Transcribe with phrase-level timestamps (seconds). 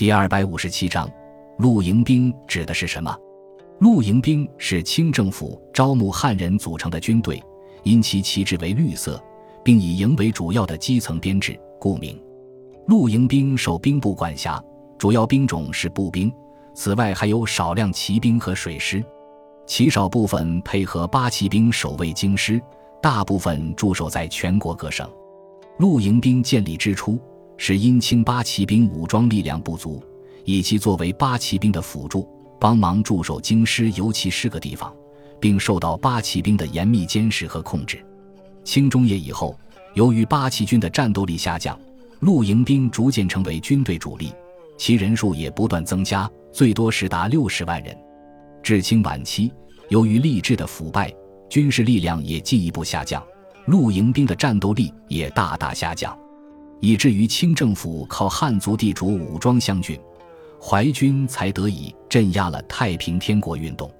[0.00, 1.06] 第二百五十七章，
[1.58, 3.14] 露营兵指的是什么？
[3.80, 7.38] 露营兵是清政府招募汉人组成的军队，
[7.82, 9.22] 因其旗帜为绿色，
[9.62, 12.18] 并以营为主要的基层编制，故名。
[12.86, 14.58] 露营兵受兵部管辖，
[14.96, 16.32] 主要兵种是步兵，
[16.74, 19.04] 此外还有少量骑兵和水师，
[19.66, 22.58] 其少部分配合八旗兵守卫京师，
[23.02, 25.06] 大部分驻守在全国各省。
[25.76, 27.20] 露营兵建立之初。
[27.62, 30.02] 是因清八旗兵武装力量不足，
[30.46, 32.26] 以其作为八旗兵的辅助，
[32.58, 34.90] 帮忙驻守京师尤其是个地方，
[35.38, 38.02] 并受到八旗兵的严密监视和控制。
[38.64, 39.54] 清中叶以后，
[39.92, 41.78] 由于八旗军的战斗力下降，
[42.20, 44.32] 露营兵逐渐成为军队主力，
[44.78, 47.94] 其人数也不断增加，最多时达六十万人。
[48.62, 49.52] 至清晚期，
[49.90, 51.14] 由于吏治的腐败，
[51.50, 53.22] 军事力量也进一步下降，
[53.66, 56.18] 露营兵的战斗力也大大下降。
[56.80, 59.98] 以至于清政府靠汉族地主武装湘军，
[60.60, 63.90] 淮军才得以镇压了太平天国运动。